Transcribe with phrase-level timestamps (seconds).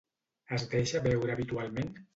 [0.57, 1.99] Es deixa veure habitualment?